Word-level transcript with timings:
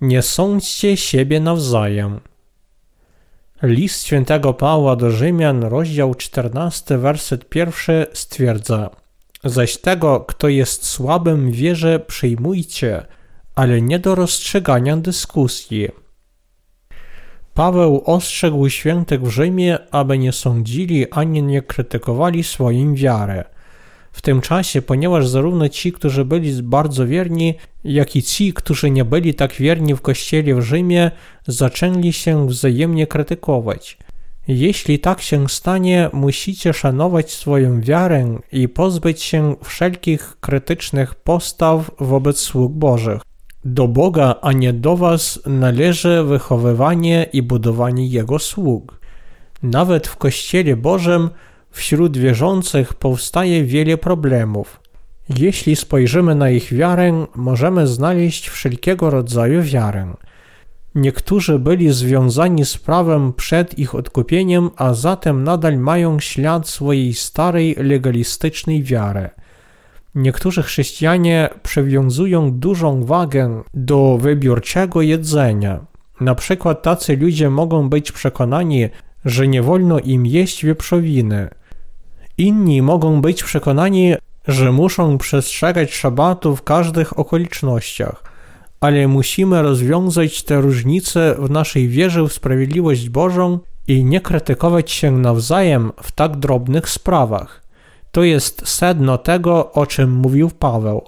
Nie 0.00 0.22
sądźcie 0.22 0.96
siebie 0.96 1.40
nawzajem. 1.40 2.20
List 3.62 4.06
świętego 4.06 4.54
Pawła 4.54 4.96
do 4.96 5.10
Rzymian, 5.10 5.64
rozdział 5.64 6.14
14, 6.14 6.98
werset 6.98 7.48
pierwszy 7.48 8.06
stwierdza 8.12 8.90
Zaś 9.44 9.76
tego, 9.76 10.20
kto 10.20 10.48
jest 10.48 10.86
słabym 10.86 11.50
w 11.50 11.54
wierze 11.54 12.00
przyjmujcie, 12.00 13.06
ale 13.54 13.82
nie 13.82 13.98
do 13.98 14.14
rozstrzygania 14.14 14.96
dyskusji. 14.96 15.88
Paweł 17.54 18.02
ostrzegł 18.06 18.68
świętych 18.68 19.22
w 19.22 19.30
Rzymie, 19.30 19.78
aby 19.90 20.18
nie 20.18 20.32
sądzili 20.32 21.10
ani 21.10 21.42
nie 21.42 21.62
krytykowali 21.62 22.44
swoim 22.44 22.94
wiary– 22.94 23.44
w 24.16 24.22
tym 24.22 24.40
czasie, 24.40 24.82
ponieważ 24.82 25.28
zarówno 25.28 25.68
ci, 25.68 25.92
którzy 25.92 26.24
byli 26.24 26.62
bardzo 26.62 27.06
wierni, 27.06 27.54
jak 27.84 28.16
i 28.16 28.22
ci, 28.22 28.52
którzy 28.52 28.90
nie 28.90 29.04
byli 29.04 29.34
tak 29.34 29.52
wierni 29.52 29.94
w 29.94 30.00
kościele 30.00 30.54
w 30.54 30.60
Rzymie, 30.60 31.10
zaczęli 31.46 32.12
się 32.12 32.46
wzajemnie 32.46 33.06
krytykować. 33.06 33.98
Jeśli 34.48 34.98
tak 34.98 35.20
się 35.20 35.48
stanie, 35.48 36.10
musicie 36.12 36.72
szanować 36.72 37.30
swoją 37.32 37.80
wiarę 37.80 38.38
i 38.52 38.68
pozbyć 38.68 39.22
się 39.22 39.56
wszelkich 39.64 40.36
krytycznych 40.40 41.14
postaw 41.14 41.90
wobec 42.00 42.38
sług 42.40 42.72
Bożych. 42.72 43.22
Do 43.64 43.88
Boga, 43.88 44.34
a 44.42 44.52
nie 44.52 44.72
do 44.72 44.96
Was 44.96 45.40
należy 45.46 46.22
wychowywanie 46.22 47.26
i 47.32 47.42
budowanie 47.42 48.06
Jego 48.06 48.38
sług. 48.38 49.00
Nawet 49.62 50.06
w 50.06 50.16
Kościele 50.16 50.76
Bożym 50.76 51.30
wśród 51.76 52.16
wierzących 52.18 52.94
powstaje 52.94 53.64
wiele 53.64 53.96
problemów. 53.96 54.80
Jeśli 55.38 55.76
spojrzymy 55.76 56.34
na 56.34 56.50
ich 56.50 56.74
wiarę, 56.74 57.26
możemy 57.34 57.86
znaleźć 57.86 58.48
wszelkiego 58.48 59.10
rodzaju 59.10 59.62
wiarę. 59.62 60.14
Niektórzy 60.94 61.58
byli 61.58 61.92
związani 61.92 62.64
z 62.64 62.76
prawem 62.78 63.32
przed 63.32 63.78
ich 63.78 63.94
odkupieniem, 63.94 64.70
a 64.76 64.94
zatem 64.94 65.44
nadal 65.44 65.78
mają 65.78 66.20
ślad 66.20 66.68
swojej 66.68 67.14
starej 67.14 67.76
legalistycznej 67.78 68.82
wiary. 68.82 69.30
Niektórzy 70.14 70.62
chrześcijanie 70.62 71.48
przywiązują 71.62 72.52
dużą 72.52 73.04
wagę 73.04 73.62
do 73.74 74.18
wybiórczego 74.18 75.02
jedzenia. 75.02 75.86
Na 76.20 76.34
przykład 76.34 76.82
tacy 76.82 77.16
ludzie 77.16 77.50
mogą 77.50 77.88
być 77.88 78.12
przekonani, 78.12 78.88
że 79.24 79.48
nie 79.48 79.62
wolno 79.62 79.98
im 79.98 80.26
jeść 80.26 80.64
wieprzowiny– 80.64 81.48
Inni 82.38 82.82
mogą 82.82 83.20
być 83.20 83.44
przekonani, 83.44 84.14
że 84.48 84.72
muszą 84.72 85.18
przestrzegać 85.18 85.94
szabatu 85.94 86.56
w 86.56 86.62
każdych 86.62 87.18
okolicznościach, 87.18 88.22
ale 88.80 89.08
musimy 89.08 89.62
rozwiązać 89.62 90.42
te 90.42 90.60
różnice 90.60 91.34
w 91.38 91.50
naszej 91.50 91.88
wierze 91.88 92.22
w 92.22 92.32
sprawiedliwość 92.32 93.08
Bożą 93.08 93.58
i 93.88 94.04
nie 94.04 94.20
krytykować 94.20 94.90
się 94.90 95.10
nawzajem 95.10 95.92
w 96.02 96.12
tak 96.12 96.36
drobnych 96.36 96.88
sprawach. 96.88 97.62
To 98.12 98.22
jest 98.22 98.68
sedno 98.68 99.18
tego, 99.18 99.72
o 99.72 99.86
czym 99.86 100.10
mówił 100.10 100.50
Paweł. 100.50 101.02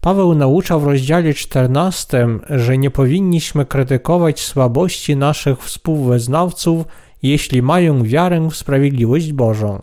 Paweł 0.00 0.34
naucza 0.34 0.78
w 0.78 0.84
rozdziale 0.84 1.34
14, 1.34 2.28
że 2.50 2.78
nie 2.78 2.90
powinniśmy 2.90 3.64
krytykować 3.64 4.40
słabości 4.40 5.16
naszych 5.16 5.62
współwyznawców, 5.62 6.84
jeśli 7.22 7.62
mają 7.62 8.02
wiarę 8.02 8.48
w 8.50 8.56
sprawiedliwość 8.56 9.32
Bożą. 9.32 9.82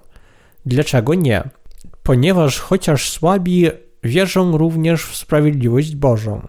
Dlaczego 0.66 1.14
nie? 1.14 1.44
Ponieważ 2.04 2.60
chociaż 2.60 3.10
słabi 3.10 3.68
wierzą 4.04 4.58
również 4.58 5.06
w 5.06 5.16
sprawiedliwość 5.16 5.96
Bożą. 5.96 6.48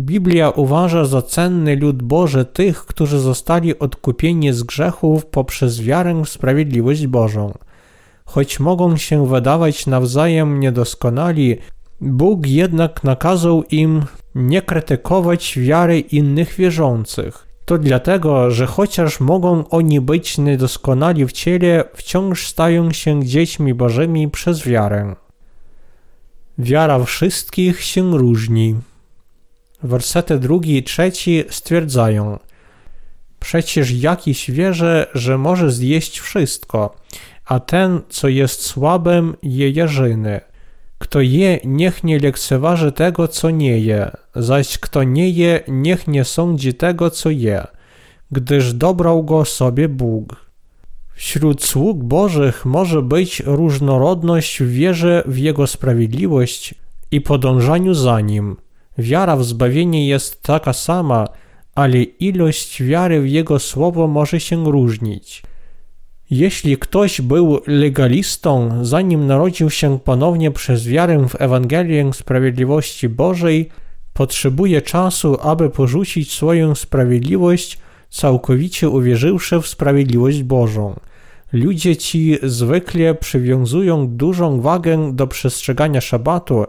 Biblia 0.00 0.50
uważa 0.50 1.04
za 1.04 1.22
cenny 1.22 1.76
lud 1.76 2.02
Boży 2.02 2.44
tych, 2.44 2.86
którzy 2.86 3.18
zostali 3.18 3.78
odkupieni 3.78 4.52
z 4.52 4.62
grzechów 4.62 5.26
poprzez 5.26 5.80
wiarę 5.80 6.22
w 6.24 6.28
sprawiedliwość 6.28 7.06
Bożą. 7.06 7.52
Choć 8.24 8.60
mogą 8.60 8.96
się 8.96 9.26
wydawać 9.26 9.86
nawzajem 9.86 10.60
niedoskonali, 10.60 11.56
Bóg 12.00 12.46
jednak 12.46 13.04
nakazał 13.04 13.62
im 13.70 14.02
nie 14.34 14.62
krytykować 14.62 15.58
wiary 15.58 16.00
innych 16.00 16.54
wierzących. 16.54 17.53
To 17.64 17.78
dlatego, 17.78 18.50
że 18.50 18.66
chociaż 18.66 19.20
mogą 19.20 19.68
oni 19.68 20.00
być 20.00 20.38
niedoskonali 20.38 21.26
w 21.26 21.32
ciele, 21.32 21.84
wciąż 21.94 22.46
stają 22.46 22.92
się 22.92 23.24
dziećmi 23.24 23.74
bożymi 23.74 24.30
przez 24.30 24.66
wiarę. 24.66 25.14
Wiara 26.58 27.04
wszystkich 27.04 27.82
się 27.82 28.18
różni. 28.18 28.74
Wersety 29.82 30.38
drugi 30.38 30.76
i 30.76 30.82
trzeci 30.82 31.44
stwierdzają 31.50 32.38
Przecież 33.40 33.90
jakiś 33.90 34.50
wierzy, 34.50 35.06
że 35.14 35.38
może 35.38 35.70
zjeść 35.70 36.20
wszystko, 36.20 36.96
a 37.44 37.60
ten, 37.60 38.00
co 38.08 38.28
jest 38.28 38.62
słabym, 38.62 39.36
je 39.42 39.70
jarzyny– 39.70 40.40
kto 41.04 41.20
je, 41.20 41.60
niech 41.64 42.04
nie 42.04 42.18
lekceważy 42.18 42.92
tego, 42.92 43.28
co 43.28 43.50
nie 43.50 43.78
je, 43.78 44.10
zaś 44.34 44.78
kto 44.78 45.02
nie 45.04 45.30
je, 45.30 45.60
niech 45.68 46.08
nie 46.08 46.24
sądzi 46.24 46.74
tego, 46.74 47.10
co 47.10 47.30
je, 47.30 47.66
gdyż 48.30 48.72
dobrał 48.72 49.24
go 49.24 49.44
sobie 49.44 49.88
Bóg. 49.88 50.36
Wśród 51.14 51.64
sług 51.64 52.04
Bożych 52.04 52.64
może 52.64 53.02
być 53.02 53.42
różnorodność 53.46 54.62
w 54.62 54.70
wierze 54.70 55.22
w 55.26 55.38
Jego 55.38 55.66
sprawiedliwość 55.66 56.74
i 57.10 57.20
podążaniu 57.20 57.94
za 57.94 58.20
Nim. 58.20 58.56
Wiara 58.98 59.36
w 59.36 59.44
zbawienie 59.44 60.08
jest 60.08 60.42
taka 60.42 60.72
sama, 60.72 61.28
ale 61.74 62.02
ilość 62.02 62.82
wiary 62.82 63.20
w 63.20 63.28
Jego 63.28 63.58
słowo 63.58 64.06
może 64.06 64.40
się 64.40 64.72
różnić. 64.72 65.42
Jeśli 66.30 66.76
ktoś 66.76 67.20
był 67.20 67.60
legalistą, 67.66 68.84
zanim 68.84 69.26
narodził 69.26 69.70
się 69.70 69.98
ponownie 69.98 70.50
przez 70.50 70.88
wiarę 70.88 71.28
w 71.28 71.42
Ewangelię 71.42 72.12
Sprawiedliwości 72.12 73.08
Bożej, 73.08 73.68
potrzebuje 74.12 74.82
czasu, 74.82 75.36
aby 75.42 75.70
porzucić 75.70 76.32
swoją 76.32 76.74
sprawiedliwość, 76.74 77.78
całkowicie 78.10 78.88
uwierzywszy 78.88 79.60
w 79.60 79.66
sprawiedliwość 79.66 80.42
Bożą. 80.42 80.94
Ludzie 81.52 81.96
ci 81.96 82.38
zwykle 82.42 83.14
przywiązują 83.14 84.08
dużą 84.08 84.60
wagę 84.60 85.12
do 85.12 85.26
przestrzegania 85.26 86.00
szabatu, 86.00 86.64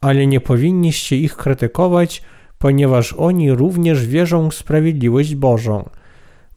ale 0.00 0.26
nie 0.26 0.40
powinniście 0.40 1.16
ich 1.16 1.36
krytykować, 1.36 2.22
ponieważ 2.58 3.12
oni 3.12 3.52
również 3.52 4.06
wierzą 4.06 4.50
w 4.50 4.54
sprawiedliwość 4.54 5.34
Bożą. 5.34 5.88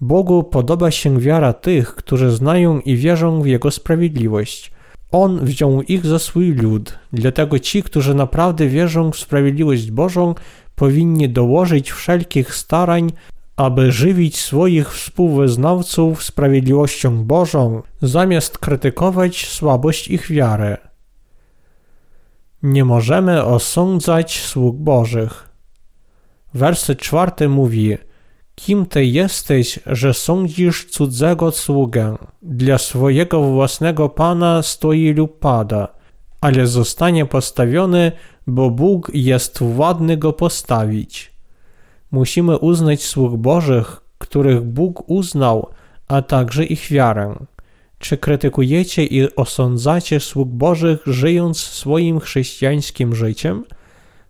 Bogu 0.02 0.44
podoba 0.44 0.92
się 0.92 1.20
wiara 1.20 1.54
tych, 1.54 1.96
którzy 1.96 2.32
znają 2.32 2.80
i 2.80 2.96
wierzą 2.96 3.42
w 3.42 3.48
Jego 3.48 3.72
sprawiedliwość. 3.72 4.72
On 5.12 5.46
wziął 5.46 5.82
ich 5.82 6.06
za 6.06 6.20
swój 6.20 6.54
lud, 6.54 7.00
dlatego 7.14 7.60
ci, 7.60 7.84
którzy 7.84 8.16
naprawdę 8.16 8.68
wierzą 8.68 9.12
w 9.12 9.20
sprawiedliwość 9.20 9.92
Bożą, 9.92 10.36
powinni 10.76 11.30
dołożyć 11.30 11.92
wszelkich 11.92 12.56
starań, 12.56 13.12
aby 13.56 13.92
żywić 13.92 14.38
swoich 14.38 14.94
współwyznawców 14.94 16.24
sprawiedliwością 16.24 17.24
Bożą, 17.24 17.82
zamiast 18.02 18.58
krytykować 18.58 19.48
słabość 19.48 20.08
ich 20.08 20.32
wiary. 20.32 20.78
Nie 22.64 22.86
możemy 22.86 23.44
osądzać 23.44 24.40
sług 24.40 24.76
Bożych. 24.76 25.50
Werset 26.54 27.00
czwarty 27.00 27.50
mówi– 27.50 27.98
Kim 28.60 28.86
ty 28.86 29.06
jesteś, 29.06 29.80
że 29.86 30.14
sądzisz 30.14 30.86
cudzego 30.86 31.52
sługę? 31.52 32.18
Dla 32.42 32.78
swojego 32.78 33.44
własnego 33.44 34.10
pana 34.10 34.64
stoi 34.64 35.14
lub 35.14 35.40
pada, 35.40 35.88
ale 36.42 36.68
zostanie 36.68 37.26
postawiony, 37.26 38.12
bo 38.48 38.70
Bóg 38.70 39.12
jest 39.14 39.64
władny 39.64 40.18
go 40.18 40.34
postawić. 40.34 41.34
Musimy 42.12 42.58
uznać 42.58 43.04
sług 43.04 43.36
Bożych, 43.36 44.02
których 44.18 44.62
Bóg 44.62 45.10
uznał, 45.10 45.70
a 46.08 46.22
także 46.22 46.66
ich 46.66 46.88
wiarę. 46.92 47.36
Czy 48.00 48.18
krytykujecie 48.18 49.06
i 49.06 49.36
osądzacie 49.36 50.20
sług 50.20 50.50
Bożych, 50.50 51.00
żyjąc 51.06 51.60
swoim 51.60 52.20
chrześcijańskim 52.20 53.16
życiem? 53.16 53.64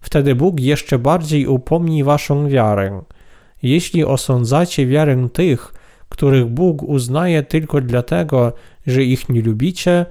Wtedy 0.01 0.35
Bóg 0.35 0.59
jeszcze 0.59 0.99
bardziej 0.99 1.47
upomni 1.47 2.03
waszą 2.03 2.47
wiarę. 2.49 3.01
Jeśli 3.63 4.05
osądzacie 4.05 4.87
wiarę 4.87 5.27
tych, 5.33 5.73
których 6.09 6.45
Bóg 6.45 6.83
uznaje 6.83 7.43
tylko 7.43 7.81
dlatego, 7.81 8.53
że 8.87 9.03
ich 9.03 9.29
nie 9.29 9.41
lubicie, 9.41 10.05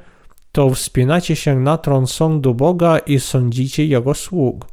to 0.53 0.71
wspinacie 0.71 1.37
się 1.37 1.61
na 1.61 1.79
tron 1.79 2.07
sądu 2.07 2.55
Boga 2.55 2.99
i 2.99 3.21
sądzicie 3.21 3.87
Jego 3.87 4.15
sług. 4.15 4.67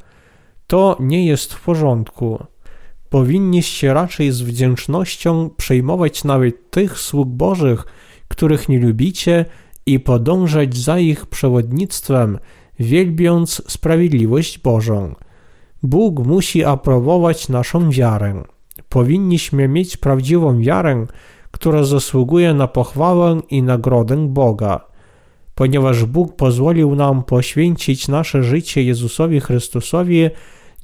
To 0.66 0.96
nie 1.00 1.26
jest 1.26 1.54
w 1.54 1.64
porządku. 1.64 2.44
Powinniście 3.10 3.94
raczej 3.94 4.32
z 4.32 4.42
wdzięcznością 4.42 5.50
przejmować 5.56 6.24
nawet 6.24 6.70
tych 6.70 6.98
sług 6.98 7.28
Bożych, 7.28 7.86
których 8.28 8.68
nie 8.68 8.78
lubicie 8.78 9.44
i 9.86 10.00
podążać 10.00 10.76
za 10.76 10.98
ich 10.98 11.26
przewodnictwem, 11.26 12.38
wielbiąc 12.78 13.62
sprawiedliwość 13.68 14.58
Bożą. 14.58 15.14
Bóg 15.82 16.26
musi 16.26 16.64
aprobować 16.64 17.48
naszą 17.48 17.90
wiarę. 17.90 18.42
Powinniśmy 18.94 19.68
mieć 19.68 19.96
prawdziwą 19.96 20.60
wiarę, 20.60 21.06
która 21.50 21.84
zasługuje 21.84 22.54
na 22.54 22.68
pochwałę 22.68 23.40
i 23.50 23.62
nagrodę 23.62 24.28
Boga. 24.28 24.80
Ponieważ 25.54 26.04
Bóg 26.04 26.36
pozwolił 26.36 26.94
nam 26.94 27.22
poświęcić 27.22 28.08
nasze 28.08 28.42
życie 28.42 28.82
Jezusowi 28.82 29.40
Chrystusowi, 29.40 30.30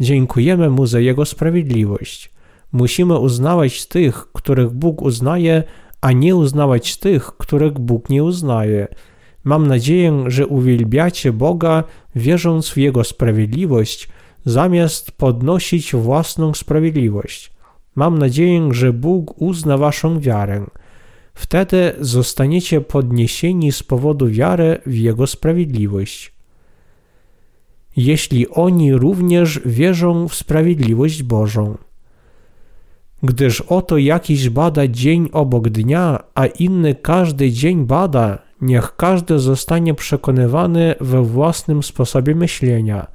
dziękujemy 0.00 0.70
Mu 0.70 0.86
za 0.86 1.00
Jego 1.00 1.24
sprawiedliwość. 1.24 2.30
Musimy 2.72 3.18
uznawać 3.18 3.86
tych, 3.86 4.32
których 4.32 4.70
Bóg 4.70 5.02
uznaje, 5.02 5.62
a 6.00 6.12
nie 6.12 6.36
uznawać 6.36 6.96
tych, 6.96 7.26
których 7.26 7.78
Bóg 7.78 8.10
nie 8.10 8.24
uznaje. 8.24 8.88
Mam 9.44 9.66
nadzieję, 9.66 10.24
że 10.26 10.46
uwielbiacie 10.46 11.32
Boga, 11.32 11.84
wierząc 12.14 12.68
w 12.68 12.76
Jego 12.76 13.04
sprawiedliwość, 13.04 14.08
zamiast 14.44 15.12
podnosić 15.12 15.94
własną 15.94 16.54
sprawiedliwość. 16.54 17.59
Mam 17.94 18.18
nadzieję, 18.18 18.68
że 18.70 18.92
Bóg 18.92 19.42
uzna 19.42 19.78
waszą 19.78 20.20
wiarę. 20.20 20.66
Wtedy 21.34 21.92
zostaniecie 22.00 22.80
podniesieni 22.80 23.72
z 23.72 23.82
powodu 23.82 24.28
wiary 24.28 24.78
w 24.86 24.94
Jego 24.94 25.26
sprawiedliwość. 25.26 26.32
Jeśli 27.96 28.48
oni 28.48 28.94
również 28.94 29.60
wierzą 29.66 30.28
w 30.28 30.34
sprawiedliwość 30.34 31.22
Bożą. 31.22 31.78
Gdyż 33.22 33.60
oto 33.60 33.98
jakiś 33.98 34.48
bada 34.48 34.88
dzień 34.88 35.28
obok 35.32 35.68
dnia, 35.68 36.18
a 36.34 36.46
inny 36.46 36.94
każdy 36.94 37.50
dzień 37.50 37.86
bada, 37.86 38.38
niech 38.60 38.96
każdy 38.96 39.38
zostanie 39.38 39.94
przekonywany 39.94 40.94
we 41.00 41.22
własnym 41.22 41.82
sposobie 41.82 42.34
myślenia. 42.34 43.06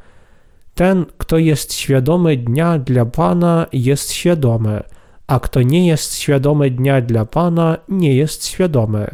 Ten, 0.75 1.05
kto 1.17 1.37
jest 1.37 1.73
świadomy 1.73 2.37
dnia 2.37 2.79
dla 2.79 3.05
Pana, 3.05 3.67
jest 3.73 4.11
świadomy, 4.11 4.83
a 5.27 5.39
kto 5.39 5.61
nie 5.61 5.87
jest 5.87 6.15
świadomy 6.15 6.71
dnia 6.71 7.01
dla 7.01 7.25
Pana, 7.25 7.77
nie 7.89 8.15
jest 8.15 8.47
świadomy. 8.47 9.07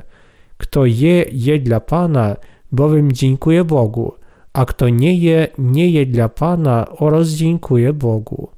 Kto 0.57 0.85
je, 0.85 1.25
je 1.31 1.59
dla 1.59 1.79
Pana, 1.79 2.35
bowiem 2.71 3.11
dziękuję 3.11 3.63
Bogu, 3.63 4.13
a 4.53 4.65
kto 4.65 4.89
nie 4.89 5.15
je, 5.15 5.47
nie 5.57 5.89
je 5.89 6.05
dla 6.05 6.29
Pana 6.29 6.87
oraz 6.97 7.29
dziękuję 7.29 7.93
Bogu. 7.93 8.49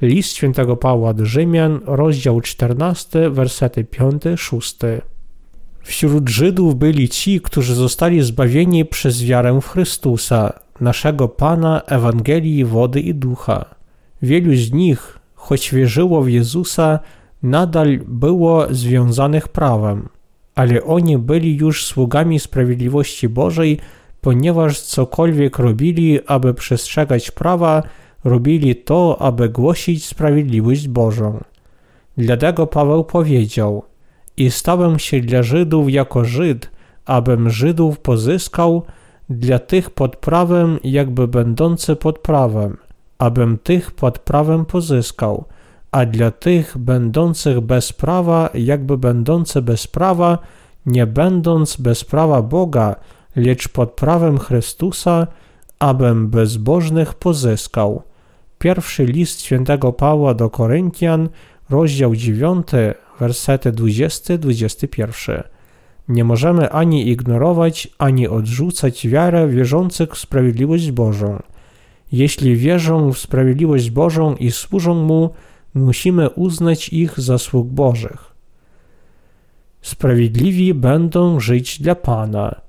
List 0.00 0.36
świętego 0.36 0.76
Pawła 0.76 1.14
do 1.14 1.26
Rzymian, 1.26 1.80
rozdział 1.84 2.40
14, 2.40 3.30
wersety 3.30 3.84
5-6. 3.84 5.00
Wśród 5.80 6.28
Żydów 6.28 6.74
byli 6.74 7.08
ci, 7.08 7.40
którzy 7.40 7.74
zostali 7.74 8.22
zbawieni 8.22 8.84
przez 8.84 9.24
wiarę 9.24 9.60
w 9.60 9.68
Chrystusa, 9.68 10.61
naszego 10.80 11.28
Pana 11.28 11.82
Ewangelii 11.86 12.64
wody 12.64 13.00
i 13.00 13.14
ducha. 13.14 13.64
Wielu 14.22 14.56
z 14.56 14.72
nich, 14.72 15.18
choć 15.34 15.70
wierzyło 15.74 16.22
w 16.22 16.28
Jezusa, 16.28 16.98
nadal 17.42 17.98
było 18.06 18.66
związanych 18.70 19.48
prawem, 19.48 20.08
ale 20.54 20.84
oni 20.84 21.18
byli 21.18 21.56
już 21.56 21.86
sługami 21.86 22.40
sprawiedliwości 22.40 23.28
Bożej, 23.28 23.78
ponieważ 24.20 24.80
cokolwiek 24.80 25.58
robili, 25.58 26.20
aby 26.26 26.54
przestrzegać 26.54 27.30
prawa, 27.30 27.82
robili 28.24 28.76
to, 28.76 29.16
aby 29.20 29.48
głosić 29.48 30.06
sprawiedliwość 30.06 30.88
Bożą. 30.88 31.40
Dlatego 32.16 32.66
Paweł 32.66 33.04
powiedział: 33.04 33.82
I 34.36 34.50
stałem 34.50 34.98
się 34.98 35.20
dla 35.20 35.42
Żydów 35.42 35.90
jako 35.90 36.24
Żyd, 36.24 36.70
abym 37.04 37.50
Żydów 37.50 37.98
pozyskał, 37.98 38.82
dla 39.32 39.58
tych 39.58 39.90
pod 39.90 40.16
prawem, 40.16 40.78
jakby 40.84 41.28
będący 41.28 41.96
pod 41.96 42.18
prawem, 42.18 42.76
abym 43.18 43.58
tych 43.58 43.90
pod 43.90 44.18
prawem 44.18 44.64
pozyskał, 44.64 45.44
a 45.90 46.06
dla 46.06 46.30
tych 46.30 46.78
będących 46.78 47.60
bez 47.60 47.92
prawa, 47.92 48.50
jakby 48.54 48.98
będący 48.98 49.62
bez 49.62 49.86
prawa, 49.86 50.38
nie 50.86 51.06
będąc 51.06 51.76
bez 51.76 52.04
prawa 52.04 52.42
Boga, 52.42 52.96
lecz 53.36 53.68
pod 53.68 53.90
prawem 53.90 54.38
Chrystusa, 54.38 55.26
abym 55.78 56.28
bezbożnych 56.28 57.14
pozyskał. 57.14 58.02
Pierwszy 58.58 59.04
list 59.06 59.42
świętego 59.42 59.92
Pawła 59.92 60.34
do 60.34 60.50
Koryntian, 60.50 61.28
rozdział 61.70 62.16
9, 62.16 62.66
wersety 63.20 63.72
20-21. 63.72 65.51
Nie 66.08 66.24
możemy 66.24 66.70
ani 66.70 67.08
ignorować, 67.08 67.88
ani 67.98 68.28
odrzucać 68.28 69.08
wiarę 69.08 69.48
wierzących 69.48 70.14
w 70.14 70.18
sprawiedliwość 70.18 70.90
Bożą. 70.90 71.42
Jeśli 72.12 72.56
wierzą 72.56 73.12
w 73.12 73.18
sprawiedliwość 73.18 73.90
Bożą 73.90 74.34
i 74.36 74.50
służą 74.50 74.94
Mu, 74.94 75.30
musimy 75.74 76.30
uznać 76.30 76.88
ich 76.88 77.20
zasług 77.20 77.68
Bożych. 77.68 78.32
Sprawiedliwi 79.82 80.74
będą 80.74 81.40
żyć 81.40 81.80
dla 81.80 81.94
Pana. 81.94 82.60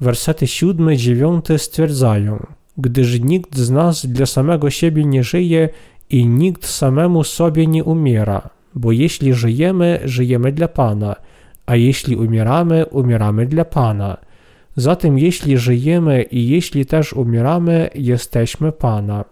Wersety 0.00 0.46
7-9 0.46 1.58
stwierdzają, 1.58 2.46
gdyż 2.78 3.20
nikt 3.20 3.56
z 3.56 3.70
nas 3.70 4.06
dla 4.06 4.26
samego 4.26 4.70
siebie 4.70 5.04
nie 5.04 5.24
żyje 5.24 5.68
i 6.10 6.26
nikt 6.26 6.66
samemu 6.66 7.24
sobie 7.24 7.66
nie 7.66 7.84
umiera, 7.84 8.50
bo 8.74 8.92
jeśli 8.92 9.34
żyjemy, 9.34 10.00
żyjemy 10.04 10.52
dla 10.52 10.68
Pana– 10.68 11.16
a 11.68 11.76
jeśli 11.76 12.16
umieramy, 12.16 12.86
umieramy 12.86 13.46
dla 13.46 13.64
Pana. 13.64 14.16
Zatem 14.76 15.18
jeśli 15.18 15.58
żyjemy 15.58 16.22
i 16.22 16.48
jeśli 16.48 16.86
też 16.86 17.12
umieramy, 17.12 17.90
jesteśmy 17.94 18.72
Pana. 18.72 19.24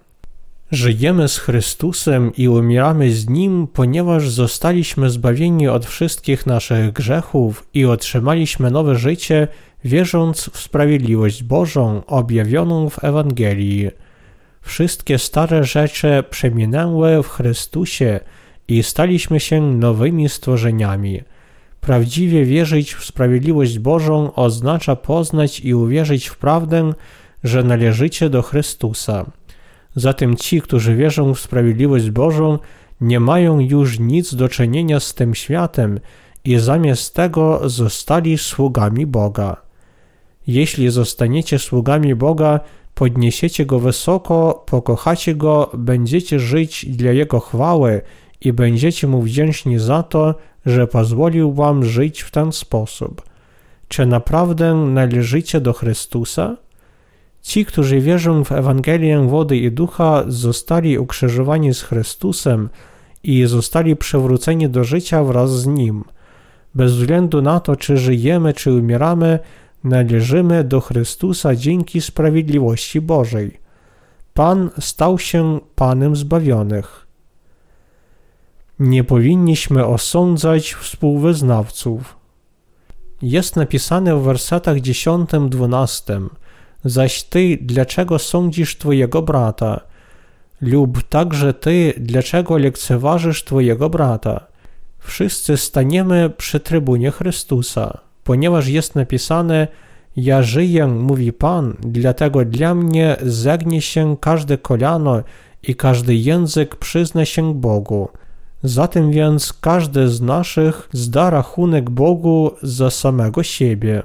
Żyjemy 0.71 1.29
z 1.29 1.39
Chrystusem 1.39 2.33
i 2.37 2.49
umieramy 2.49 3.11
z 3.11 3.29
Nim, 3.29 3.67
ponieważ 3.73 4.31
zostaliśmy 4.31 5.11
zbawieni 5.11 5.69
od 5.69 5.87
wszystkich 5.87 6.47
naszych 6.47 6.93
grzechów 6.93 7.69
i 7.75 7.85
otrzymaliśmy 7.85 8.71
nowe 8.71 8.97
życie, 8.97 9.49
wierząc 9.85 10.51
w 10.53 10.59
sprawiedliwość 10.59 11.43
Bożą 11.43 12.03
objawioną 12.07 12.91
w 12.91 13.05
Ewangelii. 13.05 13.91
Wszystkie 14.61 15.19
stare 15.19 15.65
rzeczy 15.65 16.25
przeminęły 16.31 17.23
w 17.23 17.29
Chrystusie 17.29 18.21
i 18.69 18.83
staliśmy 18.83 19.41
się 19.41 19.61
nowymi 19.61 20.29
stworzeniami. 20.29 21.23
Prawdziwie 21.87 22.45
wierzyć 22.45 22.95
w 22.95 23.05
sprawiedliwość 23.05 23.79
Bożą 23.79 24.35
oznacza 24.35 24.97
poznać 24.97 25.61
i 25.61 25.75
uwierzyć 25.75 26.27
w 26.27 26.37
prawdę, 26.37 26.93
że 27.45 27.65
należycie 27.65 28.31
do 28.31 28.43
Chrystusa. 28.43 29.31
Zatem 29.97 30.37
ci, 30.37 30.61
którzy 30.61 30.97
wierzą 30.97 31.35
w 31.35 31.41
sprawiedliwość 31.41 32.11
Bożą, 32.11 32.59
nie 33.01 33.21
mają 33.21 33.61
już 33.61 33.99
nic 33.99 34.35
do 34.35 34.49
czynienia 34.49 35.01
z 35.01 35.15
tym 35.15 35.35
światem 35.35 36.01
i 36.45 36.59
zamiast 36.59 37.15
tego 37.15 37.69
zostali 37.69 38.39
sługami 38.39 39.07
Boga. 39.07 39.57
Jeśli 40.47 40.91
zostaniecie 40.91 41.59
sługami 41.59 42.15
Boga, 42.15 42.61
podniesiecie 42.95 43.67
Go 43.67 43.79
wysoko, 43.79 44.65
pokochacie 44.67 45.35
Go, 45.35 45.71
będziecie 45.75 46.41
żyć 46.41 46.87
dla 46.87 47.11
Jego 47.11 47.41
chwały 47.41 48.03
i 48.41 48.53
będziecie 48.53 49.07
Mu 49.07 49.23
wdzięczni 49.23 49.79
za 49.79 50.03
to, 50.03 50.35
że 50.67 50.87
pozwolił 50.87 51.53
wam 51.53 51.85
żyć 51.85 52.21
w 52.21 52.31
ten 52.31 52.53
sposób. 52.53 53.23
Czy 53.89 54.07
naprawdę 54.07 54.75
należycie 54.75 55.61
do 55.61 55.73
Chrystusa? 55.73 56.57
Ci, 57.43 57.65
którzy 57.65 58.01
wierzą 58.01 58.45
w 58.45 58.53
Ewangelię 58.53 59.19
wody 59.19 59.57
i 59.57 59.73
ducha, 59.73 60.25
zostali 60.29 60.99
ukrzyżowani 60.99 61.75
z 61.75 61.83
Chrystusem 61.83 62.69
i 63.23 63.47
zostali 63.47 63.97
przywróceni 63.97 64.69
do 64.69 64.85
życia 64.85 65.25
wraz 65.25 65.61
z 65.61 65.67
Nim. 65.67 66.05
Bez 66.75 66.93
względu 66.93 67.43
na 67.43 67.61
to, 67.61 67.77
czy 67.77 67.97
żyjemy, 67.97 68.55
czy 68.55 68.73
umieramy, 68.73 69.39
należymy 69.85 70.65
do 70.65 70.81
Chrystusa 70.81 71.57
dzięki 71.57 72.01
sprawiedliwości 72.01 73.01
Bożej. 73.01 73.61
Pan 74.35 74.71
stał 74.81 75.19
się 75.19 75.61
Panem 75.75 76.17
zbawionych. 76.17 77.06
Nie 78.81 79.05
powinniśmy 79.05 79.87
osądzać 79.87 80.75
współwyznawców. 80.75 82.17
Jest 83.23 83.57
napisane 83.57 84.17
w 84.17 84.23
wersetach 84.23 84.77
10-12: 84.77 86.29
Zaś 86.85 87.23
ty, 87.25 87.59
dlaczego 87.61 88.19
sądzisz 88.19 88.79
twojego 88.79 89.23
brata? 89.23 89.81
Lub 90.61 91.03
także 91.03 91.55
ty, 91.55 91.95
dlaczego 91.97 92.59
lekceważysz 92.59 93.45
twojego 93.45 93.91
brata? 93.91 94.47
Wszyscy 94.99 95.57
staniemy 95.57 96.31
przy 96.31 96.61
trybunie 96.61 97.11
Chrystusa, 97.11 97.99
ponieważ 98.25 98.67
jest 98.69 98.95
napisane: 98.95 99.69
Ja 100.17 100.43
żyję, 100.43 100.87
mówi 100.87 101.33
Pan, 101.33 101.77
dlatego 101.81 102.45
dla 102.45 102.75
mnie 102.75 103.17
zegnie 103.23 103.83
się 103.83 104.17
każde 104.21 104.59
kolano 104.59 105.23
i 105.63 105.75
każdy 105.75 106.15
język 106.15 106.77
przyzna 106.77 107.25
się 107.25 107.55
Bogu. 107.55 108.09
Zatem 108.63 109.11
więc 109.11 109.53
każdy 109.53 110.09
z 110.09 110.21
naszych 110.21 110.89
zda 110.93 111.31
rachunek 111.31 111.91
Bogu 111.91 112.51
za 112.63 112.91
samego 112.91 113.43
siebie. 113.43 114.03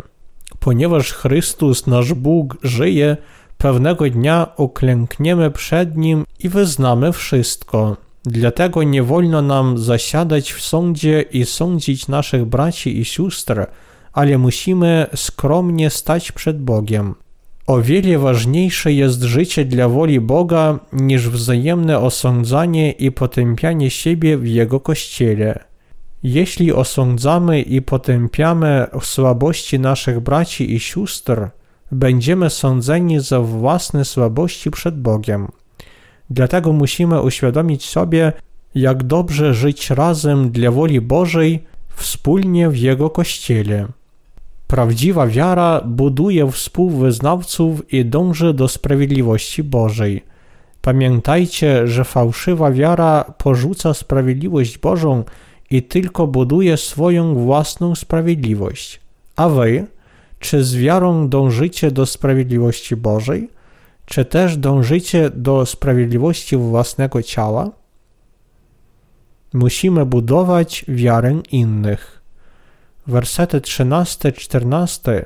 Ponieważ 0.60 1.14
Chrystus, 1.14 1.88
nasz 1.88 2.14
Bóg, 2.14 2.58
żyje, 2.64 3.18
pewnego 3.58 4.10
dnia 4.10 4.48
uklękniemy 4.58 5.52
przed 5.52 5.98
Nim 5.98 6.26
i 6.40 6.50
wyznamy 6.50 7.14
wszystko. 7.14 7.98
Dlatego 8.24 8.84
nie 8.84 9.04
wolno 9.04 9.42
nam 9.42 9.78
zasiadać 9.78 10.54
w 10.54 10.62
sądzie 10.62 11.22
i 11.22 11.46
sądzić 11.46 12.08
naszych 12.08 12.46
braci 12.46 13.00
i 13.00 13.06
sióstr, 13.06 13.66
ale 14.14 14.38
musimy 14.38 15.08
skromnie 15.16 15.90
stać 15.90 16.32
przed 16.32 16.62
Bogiem. 16.64 17.16
O 17.68 17.82
wiele 17.82 18.20
ważniejsze 18.20 18.94
jest 18.94 19.24
życie 19.24 19.66
dla 19.66 19.90
woli 19.90 20.20
Boga 20.20 20.80
niż 20.94 21.30
wzajemne 21.30 22.00
osądzanie 22.00 22.92
i 22.92 23.12
potępianie 23.12 23.90
siebie 23.90 24.38
w 24.38 24.48
Jego 24.48 24.80
Kościele. 24.80 25.60
Jeśli 26.24 26.74
osądzamy 26.74 27.62
i 27.62 27.82
potępiamy 27.82 28.88
słabości 29.02 29.80
naszych 29.80 30.20
braci 30.20 30.76
i 30.76 30.80
sióstr, 30.80 31.50
będziemy 31.92 32.50
sądzeni 32.50 33.20
za 33.20 33.40
własne 33.40 34.06
słabości 34.06 34.72
przed 34.72 35.02
Bogiem. 35.02 35.48
Dlatego 36.30 36.74
musimy 36.74 37.22
uświadomić 37.22 37.86
sobie, 37.90 38.34
jak 38.76 39.04
dobrze 39.04 39.54
żyć 39.54 39.90
razem 39.90 40.52
dla 40.52 40.72
woli 40.72 41.02
Bożej, 41.02 41.64
wspólnie 41.96 42.70
w 42.70 42.78
Jego 42.78 43.10
Kościele. 43.10 43.88
Prawdziwa 44.72 45.28
wiara 45.28 45.82
buduje 45.86 46.52
współwyznawców 46.52 47.94
i 47.94 48.06
dąży 48.06 48.54
do 48.54 48.68
sprawiedliwości 48.68 49.64
Bożej. 49.64 50.24
Pamiętajcie, 50.82 51.88
że 51.88 52.04
fałszywa 52.04 52.72
wiara 52.72 53.34
porzuca 53.38 53.94
sprawiedliwość 53.94 54.78
Bożą 54.78 55.24
i 55.72 55.84
tylko 55.84 56.28
buduje 56.28 56.78
swoją 56.78 57.36
własną 57.36 57.96
sprawiedliwość. 57.96 59.02
A 59.36 59.50
wy, 59.50 59.86
czy 60.40 60.64
z 60.64 60.76
wiarą 60.76 61.30
dążycie 61.30 61.92
do 61.92 62.06
sprawiedliwości 62.06 62.96
Bożej, 62.96 63.50
czy 64.06 64.26
też 64.26 64.58
dążycie 64.58 65.30
do 65.30 65.66
sprawiedliwości 65.66 66.58
własnego 66.58 67.24
ciała? 67.24 67.72
Musimy 69.54 70.06
budować 70.06 70.86
wiarę 70.88 71.42
innych. 71.52 72.21
Wersety 73.08 73.60
13-14 73.60 75.22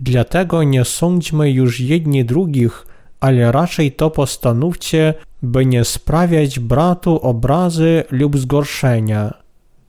Dlatego 0.00 0.62
nie 0.62 0.84
sądźmy 0.84 1.50
już 1.50 1.80
jedni 1.80 2.24
drugich, 2.24 2.86
ale 3.20 3.52
raczej 3.52 3.92
to 3.92 4.10
postanówcie, 4.10 5.14
by 5.42 5.66
nie 5.66 5.84
sprawiać 5.84 6.58
bratu 6.60 7.18
obrazy 7.18 8.04
lub 8.10 8.38
zgorszenia. 8.38 9.34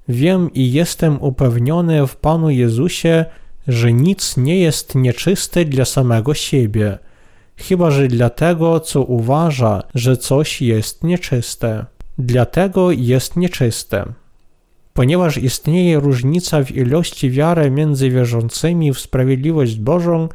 Wiem 0.08 0.53
i 0.53 0.72
jestem 0.72 1.22
upewniony 1.22 2.08
w 2.08 2.15
Panu 2.15 2.50
Jezusie, 2.50 3.25
że 3.67 3.93
nic 3.93 4.38
nie 4.38 4.60
jest 4.60 4.96
nieczyste 4.96 5.65
dla 5.65 5.86
samego 5.86 6.34
siebie, 6.34 6.98
chyba 7.58 7.91
że 7.91 8.08
dla 8.08 8.29
tego, 8.29 8.79
co 8.79 9.01
uważa, 9.01 9.84
że 9.96 10.17
coś 10.17 10.62
jest 10.62 11.03
nieczyste. 11.03 11.86
Dlatego 12.17 12.91
jest 12.91 13.36
nieczyste. 13.36 14.05
Ponieważ 14.93 15.38
istnieje 15.38 16.00
różnica 16.00 16.63
w 16.63 16.71
ilości 16.71 17.29
wiary 17.31 17.71
między 17.71 18.09
wierzącymi 18.09 18.93
w 18.93 19.00
sprawiedliwość 19.00 19.79
Bożą, 19.79 20.29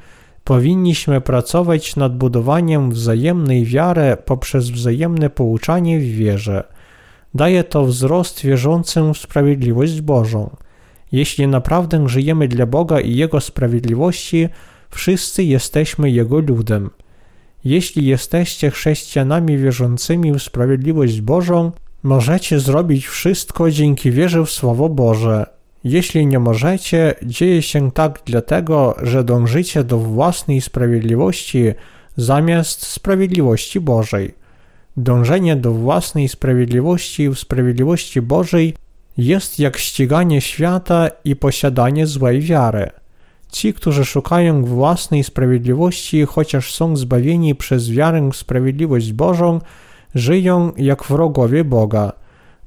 powinniśmy 0.45 1.21
pracować 1.21 1.97
nad 1.97 2.17
budowaniem 2.17 2.91
wzajemnej 2.91 3.65
wiary 3.65 4.17
poprzez 4.25 4.71
wzajemne 4.71 5.31
pouczanie 5.31 5.99
w 5.99 6.05
wierze. 6.05 6.65
Daje 7.35 7.65
to 7.65 7.85
wzrost 7.85 8.41
wierzącym 8.45 9.15
w 9.15 9.19
sprawiedliwość 9.19 10.01
Bożą. 10.01 10.51
Jeśli 11.13 11.49
naprawdę 11.49 12.09
żyjemy 12.09 12.49
dla 12.49 12.67
Boga 12.67 13.01
i 13.01 13.17
Jego 13.17 13.41
sprawiedliwości, 13.41 14.49
wszyscy 14.91 15.45
jesteśmy 15.45 16.11
Jego 16.11 16.39
ludem. 16.39 16.91
Jeśli 17.65 18.07
jesteście 18.07 18.71
chrześcijanami 18.71 19.59
wierzącymi 19.59 20.33
w 20.33 20.43
sprawiedliwość 20.43 21.21
Bożą, 21.21 21.73
możecie 22.03 22.61
zrobić 22.61 23.07
wszystko 23.07 23.71
dzięki 23.71 24.11
wierze 24.11 24.45
w 24.45 24.51
Słowo 24.51 24.89
Boże. 24.89 25.47
Jeśli 25.85 26.27
nie 26.27 26.39
możecie, 26.39 27.15
dzieje 27.23 27.63
się 27.63 27.93
tak 27.93 28.21
dlatego, 28.25 28.97
że 29.03 29.25
dążycie 29.25 29.85
do 29.85 29.99
własnej 29.99 30.61
sprawiedliwości 30.61 31.65
zamiast 32.17 32.87
sprawiedliwości 32.87 33.81
Bożej. 33.81 34.35
Dążenie 34.97 35.57
do 35.57 35.73
własnej 35.73 36.29
sprawiedliwości 36.29 37.29
w 37.29 37.39
sprawiedliwości 37.39 38.23
Bożej 38.23 38.75
jest 39.17 39.59
jak 39.59 39.77
ściganie 39.79 40.41
świata 40.41 41.09
i 41.25 41.37
posiadanie 41.37 42.07
złej 42.07 42.41
wiary. 42.41 42.91
Ci, 43.53 43.75
którzy 43.75 44.05
szukają 44.05 44.65
własnej 44.65 45.25
sprawiedliwości, 45.25 46.25
chociaż 46.25 46.75
są 46.75 46.97
zbawieni 46.97 47.55
przez 47.55 47.91
wiarę 47.91 48.31
w 48.33 48.37
sprawiedliwość 48.37 49.13
Bożą, 49.13 49.61
żyją 50.15 50.73
jak 50.77 51.05
wrogowie 51.05 51.65
Boga. 51.65 52.13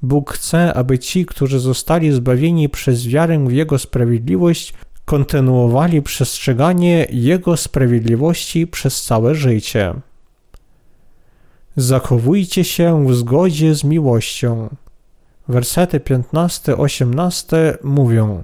Bóg 0.02 0.34
chce, 0.34 0.74
aby 0.74 1.00
ci, 1.00 1.26
którzy 1.26 1.60
zostali 1.60 2.12
zbawieni 2.12 2.70
przez 2.70 3.08
wiarę 3.08 3.46
w 3.46 3.52
Jego 3.52 3.80
sprawiedliwość, 3.80 4.74
kontynuowali 5.06 6.02
przestrzeganie 6.02 7.08
Jego 7.10 7.58
sprawiedliwości 7.58 8.68
przez 8.68 9.04
całe 9.04 9.36
życie. 9.36 9.94
Zachowujcie 11.76 12.64
się 12.64 13.08
w 13.08 13.16
zgodzie 13.16 13.76
z 13.76 13.84
miłością. 13.84 14.70
Wersety 15.48 16.00
15-18 16.00 17.78
mówią: 17.84 18.44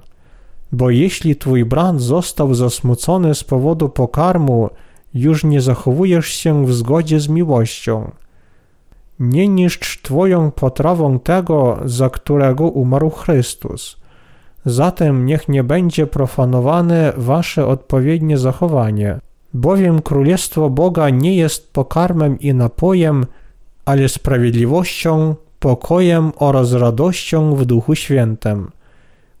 Bo 0.72 0.90
jeśli 0.90 1.36
twój 1.36 1.64
brat 1.64 2.00
został 2.00 2.54
zasmucony 2.54 3.34
z 3.34 3.44
powodu 3.44 3.88
pokarmu, 3.88 4.70
już 5.14 5.44
nie 5.44 5.60
zachowujesz 5.60 6.26
się 6.26 6.66
w 6.66 6.74
zgodzie 6.74 7.20
z 7.20 7.28
miłością. 7.28 8.10
Nie 9.20 9.48
niszcz 9.48 10.02
twoją 10.02 10.50
potrawą 10.50 11.18
tego, 11.18 11.78
za 11.84 12.10
którego 12.10 12.64
umarł 12.68 13.10
Chrystus. 13.10 13.96
Zatem 14.64 15.26
niech 15.26 15.48
nie 15.48 15.64
będzie 15.64 16.06
profanowane 16.06 17.12
wasze 17.16 17.66
odpowiednie 17.66 18.38
zachowanie, 18.38 19.18
bowiem 19.54 20.02
Królestwo 20.02 20.70
Boga 20.70 21.10
nie 21.10 21.36
jest 21.36 21.72
pokarmem 21.72 22.38
i 22.38 22.54
napojem, 22.54 23.26
ale 23.84 24.08
sprawiedliwością, 24.08 25.34
pokojem 25.58 26.32
oraz 26.36 26.72
radością 26.72 27.54
w 27.54 27.64
Duchu 27.64 27.94
Świętym. 27.94 28.70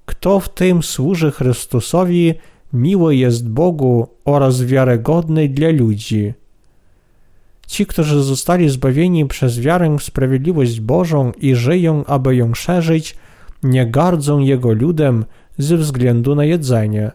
Kto 0.06 0.40
w 0.40 0.48
tym 0.48 0.82
służy 0.82 1.30
Chrystusowi, 1.30 2.34
miły 2.72 3.16
jest 3.16 3.48
Bogu 3.48 4.08
oraz 4.24 4.62
wiarygodny 4.62 5.48
dla 5.48 5.68
ludzi. 5.68 6.34
Ci, 7.68 7.86
którzy 7.86 8.22
zostali 8.22 8.68
zbawieni 8.68 9.26
przez 9.26 9.60
wiarę 9.60 9.96
w 9.98 10.02
sprawiedliwość 10.02 10.80
Bożą 10.80 11.32
i 11.40 11.54
żyją, 11.54 12.04
aby 12.04 12.36
ją 12.36 12.54
szerzyć, 12.54 13.16
nie 13.62 13.86
gardzą 13.86 14.38
Jego 14.38 14.72
ludem 14.72 15.24
ze 15.58 15.76
względu 15.76 16.34
na 16.34 16.44
jedzenie. 16.44 17.10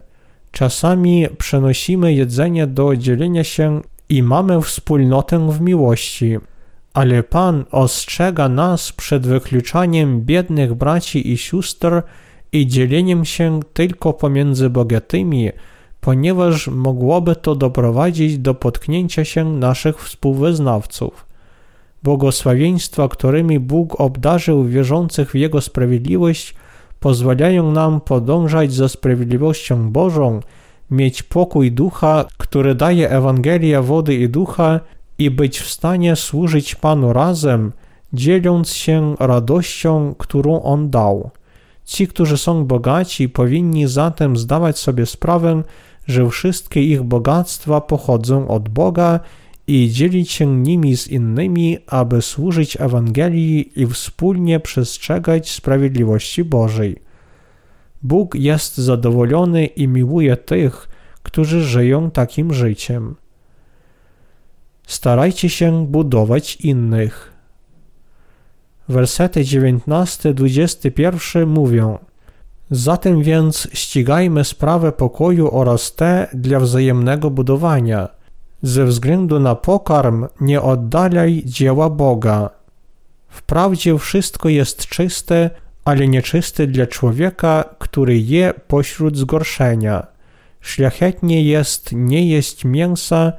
Czasami 0.52 1.26
przenosimy 1.38 2.12
jedzenie 2.12 2.66
do 2.66 2.96
dzielenia 2.96 3.44
się 3.44 3.80
i 4.08 4.22
mamy 4.22 4.62
wspólnotę 4.62 5.50
w 5.50 5.60
miłości, 5.60 6.38
ale 6.92 7.22
Pan 7.22 7.64
ostrzega 7.70 8.48
nas 8.48 8.92
przed 8.92 9.26
wykluczaniem 9.26 10.20
biednych 10.20 10.74
braci 10.74 11.32
i 11.32 11.36
sióstr 11.36 12.02
i 12.52 12.66
dzieleniem 12.66 13.24
się 13.24 13.60
tylko 13.72 14.12
pomiędzy 14.12 14.70
bogatymi, 14.70 15.50
ponieważ 16.04 16.68
mogłoby 16.68 17.36
to 17.36 17.54
doprowadzić 17.54 18.38
do 18.38 18.54
potknięcia 18.54 19.24
się 19.24 19.44
naszych 19.44 20.02
współwyznawców. 20.02 21.26
Błogosławieństwa, 22.02 23.08
którymi 23.08 23.60
Bóg 23.60 24.00
obdarzył 24.00 24.64
wierzących 24.64 25.30
w 25.30 25.34
Jego 25.34 25.60
sprawiedliwość, 25.60 26.54
pozwalają 27.00 27.72
nam 27.72 28.00
podążać 28.00 28.72
za 28.72 28.88
sprawiedliwością 28.88 29.90
Bożą, 29.92 30.40
mieć 30.90 31.22
pokój 31.22 31.72
ducha, 31.72 32.24
który 32.36 32.74
daje 32.74 33.10
Ewangelia 33.10 33.82
wody 33.82 34.14
i 34.14 34.28
ducha 34.28 34.80
i 35.18 35.30
być 35.30 35.58
w 35.58 35.70
stanie 35.70 36.16
służyć 36.16 36.74
Panu 36.74 37.12
razem, 37.12 37.72
dzieląc 38.12 38.70
się 38.72 39.14
radością, 39.20 40.14
którą 40.18 40.62
On 40.62 40.90
dał. 40.90 41.30
Ci, 41.84 42.08
którzy 42.08 42.38
są 42.38 42.64
bogaci, 42.64 43.28
powinni 43.28 43.86
zatem 43.86 44.36
zdawać 44.36 44.78
sobie 44.78 45.06
sprawę, 45.06 45.62
że 46.06 46.30
wszystkie 46.30 46.82
ich 46.82 47.02
bogactwa 47.02 47.80
pochodzą 47.80 48.48
od 48.48 48.68
Boga 48.68 49.20
i 49.66 49.90
dzielić 49.90 50.30
się 50.30 50.46
nimi 50.46 50.96
z 50.96 51.08
innymi, 51.08 51.78
aby 51.86 52.22
służyć 52.22 52.80
Ewangelii 52.80 53.82
i 53.82 53.86
wspólnie 53.86 54.60
przestrzegać 54.60 55.50
sprawiedliwości 55.50 56.44
Bożej. 56.44 56.96
Bóg 58.02 58.34
jest 58.34 58.76
zadowolony 58.76 59.66
i 59.66 59.88
miłuje 59.88 60.36
tych, 60.36 60.88
którzy 61.22 61.64
żyją 61.64 62.10
takim 62.10 62.54
życiem. 62.54 63.16
Starajcie 64.86 65.48
się 65.48 65.86
budować 65.86 66.56
innych. 66.56 67.32
Wersety 68.88 69.40
19-21 69.40 71.46
mówią: 71.46 71.98
Zatem 72.74 73.22
więc 73.22 73.68
ścigajmy 73.72 74.44
sprawę 74.44 74.92
pokoju 74.92 75.50
oraz 75.52 75.94
te 75.94 76.28
dla 76.34 76.60
wzajemnego 76.60 77.30
budowania. 77.30 78.08
Ze 78.62 78.84
względu 78.84 79.40
na 79.40 79.54
pokarm 79.54 80.26
nie 80.40 80.62
oddalaj 80.62 81.42
dzieła 81.46 81.90
Boga. 81.90 82.50
Wprawdzie 83.28 83.98
wszystko 83.98 84.48
jest 84.48 84.86
czyste, 84.86 85.50
ale 85.84 86.08
nieczyste 86.08 86.66
dla 86.66 86.86
człowieka, 86.86 87.64
który 87.78 88.18
je 88.18 88.54
pośród 88.68 89.16
zgorszenia. 89.16 90.06
Szlachetnie 90.60 91.42
jest 91.42 91.92
nie 91.92 92.28
jeść 92.28 92.64
mięsa, 92.64 93.32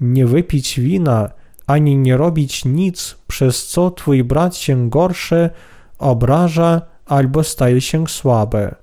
nie 0.00 0.26
wypić 0.26 0.80
wina, 0.80 1.30
ani 1.66 1.96
nie 1.96 2.16
robić 2.16 2.64
nic, 2.64 3.16
przez 3.26 3.66
co 3.66 3.90
twój 3.90 4.24
brat 4.24 4.56
się 4.56 4.90
gorszy, 4.90 5.50
obraża 5.98 6.82
albo 7.06 7.44
staje 7.44 7.80
się 7.80 8.08
słaby. 8.08 8.79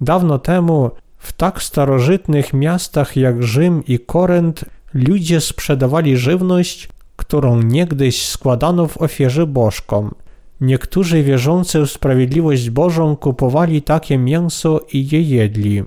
Dawno 0.00 0.38
temu 0.38 0.90
w 1.18 1.32
tak 1.32 1.62
starożytnych 1.62 2.54
miastach 2.54 3.16
jak 3.16 3.42
Rzym 3.42 3.82
i 3.88 3.98
Korynt 3.98 4.64
ludzie 4.94 5.40
sprzedawali 5.40 6.16
żywność, 6.16 6.88
którą 7.16 7.62
niegdyś 7.62 8.26
składano 8.26 8.88
w 8.88 9.02
ofierze 9.02 9.46
bożkom. 9.46 10.14
Niektórzy 10.60 11.22
wierzący 11.22 11.80
w 11.80 11.90
sprawiedliwość 11.90 12.70
Bożą 12.70 13.16
kupowali 13.16 13.82
takie 13.82 14.18
mięso 14.18 14.80
i 14.92 15.08
je 15.08 15.22
jedli. 15.22 15.82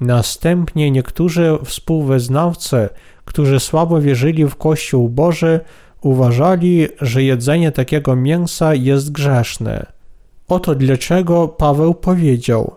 Następnie 0.00 0.90
niektórzy 0.90 1.58
współwyznawcy, 1.64 2.88
którzy 3.24 3.60
słabo 3.60 4.00
wierzyli 4.00 4.44
w 4.46 4.56
Kościół 4.56 5.08
Boży, 5.08 5.60
uważali, 6.00 6.88
że 7.00 7.22
jedzenie 7.22 7.72
takiego 7.72 8.16
mięsa 8.16 8.74
jest 8.74 9.12
grzeszne. 9.12 9.86
Oto 10.48 10.74
dlaczego 10.74 11.48
Paweł 11.48 11.94
powiedział: 11.94 12.76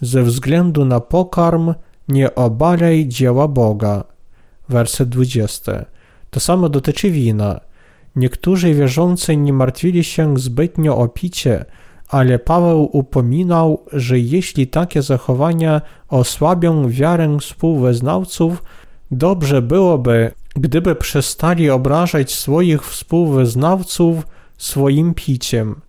Ze 0.00 0.22
względu 0.22 0.84
na 0.84 1.00
pokarm 1.00 1.74
nie 2.08 2.34
obalaj 2.34 3.08
dzieła 3.08 3.48
Boga. 3.48 4.04
Werset 4.68 5.08
20. 5.08 5.84
To 6.30 6.40
samo 6.40 6.68
dotyczy 6.68 7.10
wina. 7.10 7.60
Niektórzy 8.16 8.74
wierzący 8.74 9.36
nie 9.36 9.52
martwili 9.52 10.04
się 10.04 10.38
zbytnio 10.38 10.98
o 10.98 11.08
picie, 11.08 11.64
ale 12.08 12.38
Paweł 12.38 12.88
upominał, 12.92 13.82
że 13.92 14.18
jeśli 14.18 14.66
takie 14.66 15.02
zachowania 15.02 15.80
osłabią 16.08 16.88
wiarę 16.88 17.36
współwyznawców, 17.40 18.62
dobrze 19.10 19.62
byłoby, 19.62 20.32
gdyby 20.56 20.94
przestali 20.94 21.70
obrażać 21.70 22.32
swoich 22.32 22.86
współwyznawców 22.86 24.26
swoim 24.58 25.14
piciem. 25.14 25.80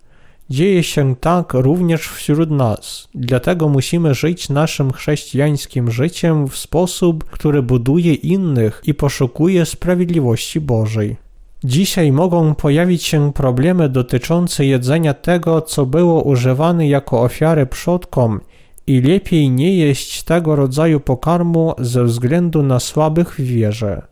Dzieje 0.50 0.82
się 0.82 1.16
tak 1.16 1.54
również 1.54 2.08
wśród 2.08 2.50
nas, 2.50 3.08
dlatego 3.14 3.68
musimy 3.68 4.14
żyć 4.14 4.48
naszym 4.48 4.92
chrześcijańskim 4.92 5.90
życiem 5.90 6.48
w 6.48 6.56
sposób, 6.56 7.24
który 7.24 7.62
buduje 7.62 8.14
innych 8.14 8.82
i 8.86 8.94
poszukuje 8.94 9.66
sprawiedliwości 9.66 10.60
Bożej. 10.60 11.16
Dzisiaj 11.64 12.12
mogą 12.12 12.54
pojawić 12.54 13.02
się 13.02 13.32
problemy 13.32 13.88
dotyczące 13.88 14.66
jedzenia 14.66 15.14
tego, 15.14 15.62
co 15.62 15.86
było 15.86 16.22
używane 16.22 16.88
jako 16.88 17.22
ofiary 17.22 17.66
przodkom 17.66 18.40
i 18.86 19.00
lepiej 19.00 19.50
nie 19.50 19.76
jeść 19.76 20.22
tego 20.22 20.56
rodzaju 20.56 21.00
pokarmu 21.00 21.74
ze 21.78 22.04
względu 22.04 22.62
na 22.62 22.80
słabych 22.80 23.34
w 23.34 23.40
wierze. 23.40 24.02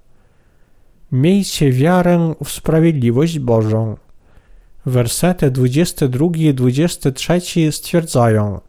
Miejcie 1.13 1.73
wiarę 1.73 2.35
w 2.45 2.51
sprawiedliwość 2.51 3.39
Bożą. 3.39 3.97
Wersety 4.87 5.51
22 5.51 6.27
i 6.37 6.55
23 6.55 7.73
stwierdzają: 7.73 8.61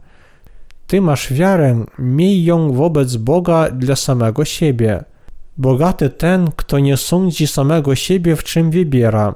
Ty 0.86 1.00
masz 1.00 1.32
wiarę, 1.32 1.84
miej 1.98 2.44
ją 2.44 2.72
wobec 2.72 3.16
Boga 3.16 3.70
dla 3.70 3.96
samego 3.96 4.44
siebie. 4.44 5.04
Bogaty 5.56 6.10
ten, 6.10 6.50
kto 6.56 6.78
nie 6.78 6.96
sądzi 6.96 7.46
samego 7.46 7.94
siebie, 7.94 8.36
w 8.36 8.44
czym 8.44 8.70
wybiera, 8.70 9.34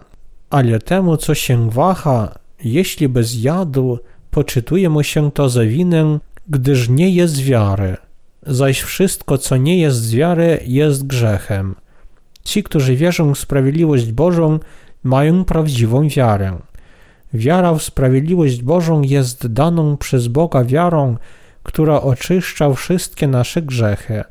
ale 0.51 0.79
temu, 0.79 1.17
co 1.17 1.35
się 1.35 1.71
waha, 1.71 2.35
jeśli 2.65 3.09
bez 3.09 3.43
jadu, 3.43 3.99
poczytuje 4.31 4.91
mu 4.91 5.03
się 5.03 5.31
to 5.33 5.49
za 5.49 5.65
winę, 5.65 6.19
gdyż 6.49 6.89
nie 6.89 7.11
jest 7.11 7.43
wiary. 7.43 7.97
Zaś 8.47 8.81
wszystko, 8.81 9.39
co 9.39 9.57
nie 9.57 9.79
jest 9.79 9.97
z 9.97 10.15
wiary, 10.15 10.63
jest 10.67 11.07
grzechem. 11.07 11.75
Ci, 12.45 12.63
którzy 12.63 12.97
wierzą 12.97 13.35
w 13.35 13.39
sprawiedliwość 13.39 14.13
Bożą, 14.13 14.59
mają 15.03 15.45
prawdziwą 15.45 16.09
wiarę. 16.09 16.59
Wiara 17.35 17.75
w 17.75 17.83
sprawiedliwość 17.83 18.63
Bożą 18.63 19.03
jest 19.03 19.47
daną 19.47 19.97
przez 19.97 20.29
Boga 20.29 20.65
wiarą, 20.65 21.17
która 21.63 22.01
oczyszcza 22.01 22.75
wszystkie 22.75 23.29
nasze 23.29 23.63
grzechy. 23.63 24.25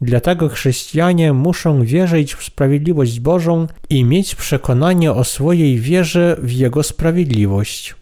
Dlatego 0.00 0.48
chrześcijanie 0.48 1.32
muszą 1.32 1.84
wierzyć 1.84 2.34
w 2.34 2.44
sprawiedliwość 2.44 3.20
Bożą 3.20 3.66
i 3.90 4.04
mieć 4.04 4.34
przekonanie 4.34 5.12
o 5.12 5.24
swojej 5.24 5.80
wierze 5.80 6.36
w 6.42 6.52
Jego 6.52 6.82
sprawiedliwość. 6.82 7.94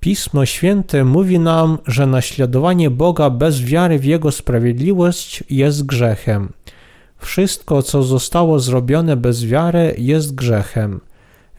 Pismo 0.00 0.46
Święte 0.46 1.04
mówi 1.04 1.38
nam, 1.38 1.78
że 1.86 2.06
naśladowanie 2.06 2.90
Boga 2.90 3.30
bez 3.30 3.60
wiary 3.60 3.98
w 3.98 4.04
Jego 4.04 4.32
sprawiedliwość 4.32 5.44
jest 5.50 5.86
grzechem. 5.86 6.52
Wszystko, 7.18 7.82
co 7.82 8.02
zostało 8.02 8.60
zrobione 8.60 9.16
bez 9.16 9.44
wiary, 9.44 9.94
jest 9.98 10.34
grzechem. 10.34 11.00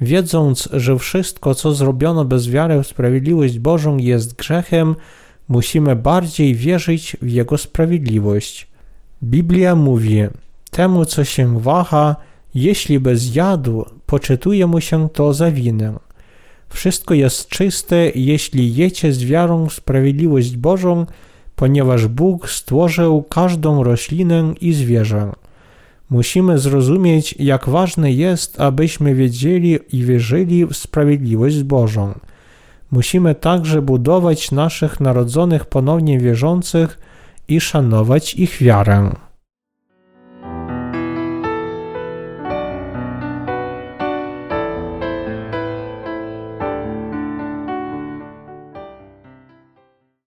Wiedząc, 0.01 0.69
że 0.73 0.99
wszystko, 0.99 1.55
co 1.55 1.73
zrobiono 1.73 2.25
bez 2.25 2.49
wiary 2.49 2.83
w 2.83 2.87
sprawiedliwość 2.87 3.59
Bożą, 3.59 3.97
jest 3.97 4.35
grzechem, 4.35 4.95
musimy 5.47 5.95
bardziej 5.95 6.55
wierzyć 6.55 7.17
w 7.21 7.29
Jego 7.29 7.57
sprawiedliwość. 7.57 8.67
Biblia 9.23 9.75
mówi: 9.75 10.23
Temu, 10.71 11.05
co 11.05 11.23
się 11.23 11.59
waha, 11.59 12.15
jeśli 12.55 12.99
bez 12.99 13.35
jadu, 13.35 13.85
poczytuje 14.05 14.67
mu 14.67 14.81
się 14.81 15.09
to 15.09 15.33
za 15.33 15.51
winę. 15.51 15.99
Wszystko 16.69 17.13
jest 17.13 17.47
czyste, 17.47 18.11
jeśli 18.15 18.75
jecie 18.75 19.13
z 19.13 19.23
wiarą 19.23 19.69
w 19.69 19.73
sprawiedliwość 19.73 20.57
Bożą, 20.57 21.05
ponieważ 21.55 22.07
Bóg 22.07 22.49
stworzył 22.49 23.23
każdą 23.23 23.83
roślinę 23.83 24.53
i 24.61 24.73
zwierzę. 24.73 25.31
Musimy 26.09 26.59
zrozumieć, 26.59 27.35
jak 27.39 27.69
ważne 27.69 28.11
jest, 28.11 28.61
abyśmy 28.61 29.15
wiedzieli 29.15 29.79
i 29.93 30.03
wierzyli 30.03 30.65
w 30.65 30.73
sprawiedliwość 30.73 31.63
Bożą. 31.63 32.13
Musimy 32.91 33.35
także 33.35 33.81
budować 33.81 34.51
naszych 34.51 34.99
narodzonych 34.99 35.65
ponownie 35.65 36.19
wierzących 36.19 36.99
i 37.47 37.61
szanować 37.61 38.35
ich 38.35 38.57
wiarę. 38.61 39.28